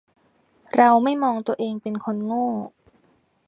[0.75, 2.47] เราไม่มองตัวเองเป็นคนโง่